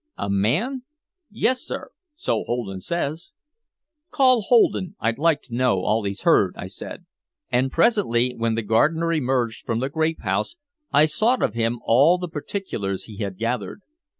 "A 0.17 0.31
man!" 0.31 0.81
"Yes, 1.29 1.61
sir 1.61 1.91
so 2.15 2.43
Holden 2.45 2.81
says." 2.81 3.33
"Call 4.09 4.41
Holden. 4.41 4.95
I'd 4.99 5.19
like 5.19 5.43
to 5.43 5.53
know 5.55 5.81
all 5.81 6.03
he's 6.05 6.21
heard," 6.21 6.55
I 6.57 6.65
said. 6.65 7.05
And 7.51 7.71
presently, 7.71 8.33
when 8.35 8.55
the 8.55 8.63
gardener 8.63 9.13
emerged 9.13 9.63
from 9.63 9.79
the 9.79 9.89
grape 9.89 10.21
house, 10.21 10.55
I 10.91 11.05
sought 11.05 11.43
of 11.43 11.53
him 11.53 11.81
all 11.83 12.17
the 12.17 12.27
particulars 12.27 13.03
he 13.03 13.17
had 13.17 13.37
gathered. 13.37 13.81